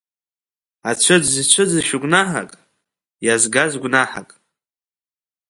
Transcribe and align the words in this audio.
Ацәыӡ 0.89 1.23
зцәыӡыз 1.35 1.81
шәы-гәнаҳак, 1.87 2.51
изгаз 3.25 3.73
гәнаҳак… 3.81 4.29